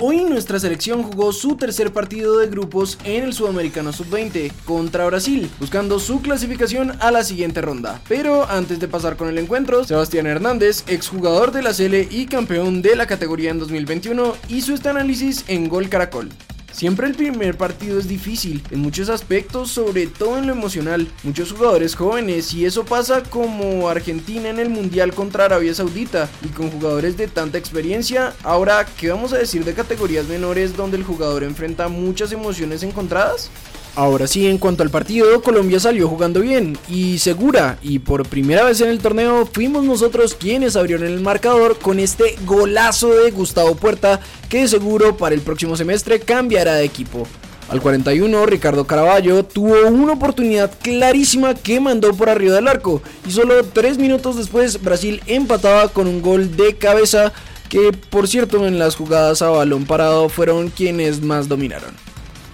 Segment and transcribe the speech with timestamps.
[0.00, 5.50] Hoy nuestra selección jugó su tercer partido de grupos en el Sudamericano Sub-20 contra Brasil,
[5.60, 8.00] buscando su clasificación a la siguiente ronda.
[8.08, 12.80] Pero antes de pasar con el encuentro, Sebastián Hernández, exjugador de la Sele y campeón
[12.80, 16.30] de la categoría en 2021, hizo este análisis en Gol Caracol.
[16.72, 21.06] Siempre el primer partido es difícil en muchos aspectos, sobre todo en lo emocional.
[21.22, 26.48] Muchos jugadores jóvenes y eso pasa como Argentina en el Mundial contra Arabia Saudita y
[26.48, 28.34] con jugadores de tanta experiencia.
[28.42, 33.50] Ahora, ¿qué vamos a decir de categorías menores donde el jugador enfrenta muchas emociones encontradas?
[33.94, 38.64] Ahora sí, en cuanto al partido, Colombia salió jugando bien y segura, y por primera
[38.64, 43.74] vez en el torneo fuimos nosotros quienes abrieron el marcador con este golazo de Gustavo
[43.74, 47.26] Puerta que seguro para el próximo semestre cambiará de equipo.
[47.68, 53.30] Al 41, Ricardo Caraballo tuvo una oportunidad clarísima que mandó por arriba del arco y
[53.30, 57.34] solo 3 minutos después Brasil empataba con un gol de cabeza
[57.68, 62.11] que por cierto en las jugadas a balón parado fueron quienes más dominaron.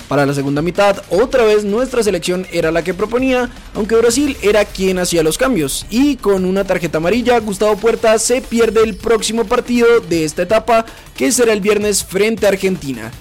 [0.08, 4.64] Para la segunda mitad, otra vez nuestra selección era la que proponía, aunque Brasil era
[4.64, 5.84] quien hacía los cambios.
[5.90, 10.86] Y con una tarjeta amarilla, Gustavo Puerta se pierde el próximo partido de esta etapa,
[11.14, 13.12] que será el viernes frente a Argentina.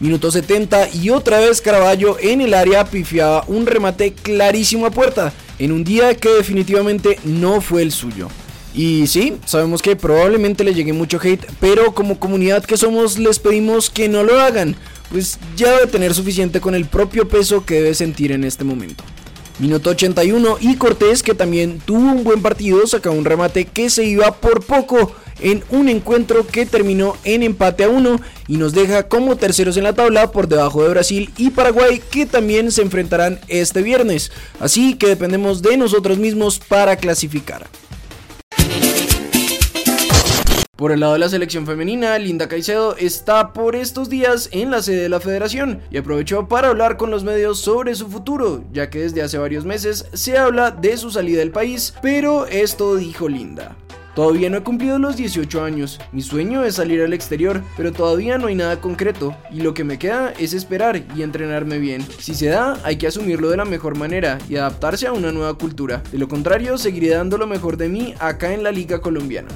[0.00, 5.32] Minuto 70 y otra vez Caraballo en el área pifiaba un remate clarísimo a puerta,
[5.58, 8.28] en un día que definitivamente no fue el suyo.
[8.74, 13.38] Y sí, sabemos que probablemente le llegue mucho hate, pero como comunidad que somos les
[13.38, 14.76] pedimos que no lo hagan
[15.14, 19.04] pues ya debe tener suficiente con el propio peso que debe sentir en este momento.
[19.60, 24.02] Minuto 81 y Cortés, que también tuvo un buen partido, saca un remate que se
[24.02, 29.04] iba por poco en un encuentro que terminó en empate a uno y nos deja
[29.04, 33.38] como terceros en la tabla por debajo de Brasil y Paraguay que también se enfrentarán
[33.46, 34.32] este viernes.
[34.58, 37.68] Así que dependemos de nosotros mismos para clasificar.
[40.84, 44.82] Por el lado de la selección femenina, Linda Caicedo está por estos días en la
[44.82, 48.90] sede de la federación y aprovechó para hablar con los medios sobre su futuro, ya
[48.90, 53.30] que desde hace varios meses se habla de su salida del país, pero esto dijo
[53.30, 53.78] Linda.
[54.14, 58.36] Todavía no he cumplido los 18 años, mi sueño es salir al exterior, pero todavía
[58.36, 62.06] no hay nada concreto y lo que me queda es esperar y entrenarme bien.
[62.18, 65.54] Si se da, hay que asumirlo de la mejor manera y adaptarse a una nueva
[65.54, 66.02] cultura.
[66.12, 69.48] De lo contrario, seguiré dando lo mejor de mí acá en la liga colombiana.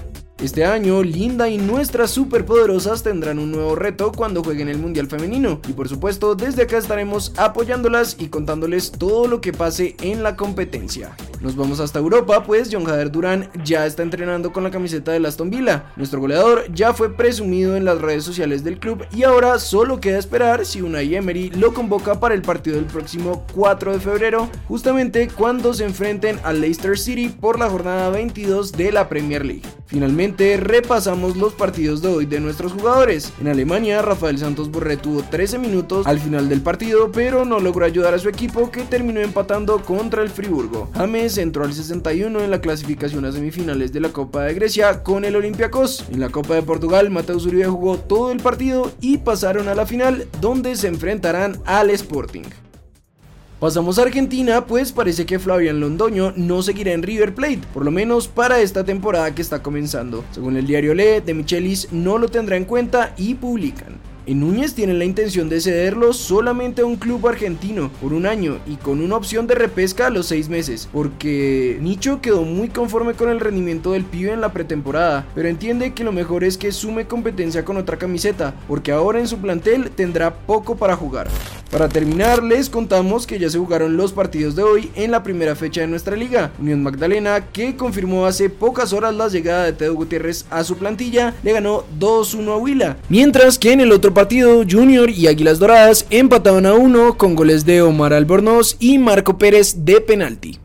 [0.43, 5.61] Este año, Linda y nuestras superpoderosas tendrán un nuevo reto cuando jueguen el Mundial Femenino.
[5.69, 10.37] Y por supuesto, desde acá estaremos apoyándolas y contándoles todo lo que pase en la
[10.37, 11.17] competencia.
[11.41, 15.27] Nos vamos hasta Europa, pues John Jader Durán ya está entrenando con la camiseta de
[15.27, 15.93] Aston Villa.
[15.97, 20.19] Nuestro goleador ya fue presumido en las redes sociales del club y ahora solo queda
[20.19, 25.29] esperar si Unai Emery lo convoca para el partido del próximo 4 de febrero, justamente
[25.29, 29.63] cuando se enfrenten al Leicester City por la jornada 22 de la Premier League.
[29.87, 33.33] Finalmente, repasamos los partidos de hoy de nuestros jugadores.
[33.41, 37.87] En Alemania, Rafael Santos Borré tuvo 13 minutos al final del partido, pero no logró
[37.87, 40.91] ayudar a su equipo que terminó empatando contra el Friburgo.
[40.95, 45.27] James entró al 61 en la clasificación a semifinales de la Copa de Grecia con
[45.27, 46.07] el Olympiacos.
[46.11, 49.85] En la Copa de Portugal, Mateus Uribe jugó todo el partido y pasaron a la
[49.85, 52.45] final donde se enfrentarán al Sporting.
[53.61, 57.91] Pasamos a Argentina, pues parece que Flavian Londoño no seguirá en River Plate, por lo
[57.91, 60.25] menos para esta temporada que está comenzando.
[60.31, 63.97] Según el diario Le, de Michelis no lo tendrá en cuenta y publican.
[64.29, 68.59] En Núñez tienen la intención de cederlo solamente a un club argentino por un año
[68.67, 73.15] y con una opción de repesca a los seis meses, porque Nicho quedó muy conforme
[73.15, 76.73] con el rendimiento del pibe en la pretemporada, pero entiende que lo mejor es que
[76.73, 81.29] sume competencia con otra camiseta, porque ahora en su plantel tendrá poco para jugar.
[81.71, 85.55] Para terminar, les contamos que ya se jugaron los partidos de hoy en la primera
[85.55, 86.51] fecha de nuestra liga.
[86.59, 91.35] Unión Magdalena, que confirmó hace pocas horas la llegada de Teo Gutiérrez a su plantilla,
[91.43, 92.97] le ganó 2-1 a Huila.
[93.11, 97.67] Mientras que en el otro partido, Junior y Águilas Doradas empataban a 1 con goles
[97.67, 100.59] de Omar Albornoz y Marco Pérez de penalti.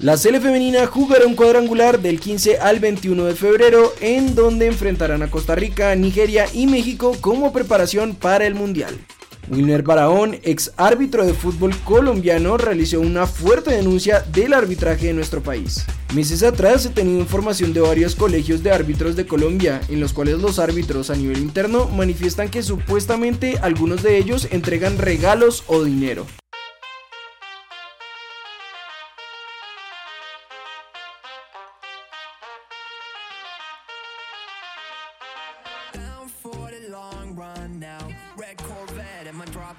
[0.00, 5.24] La Sele femenina jugará un cuadrangular del 15 al 21 de febrero en donde enfrentarán
[5.24, 8.96] a Costa Rica, Nigeria y México como preparación para el Mundial.
[9.50, 15.42] Wilmer Barahón, ex árbitro de fútbol colombiano, realizó una fuerte denuncia del arbitraje de nuestro
[15.42, 15.84] país.
[16.14, 20.38] Meses atrás se tenía información de varios colegios de árbitros de Colombia, en los cuales
[20.38, 26.24] los árbitros a nivel interno manifiestan que supuestamente algunos de ellos entregan regalos o dinero.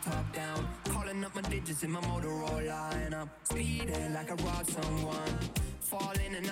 [0.04, 0.68] Top down.
[0.86, 5.40] Calling up my digits in my Motorola, and I'm speeding like I robbed someone.
[5.82, 6.44] Falling and I'm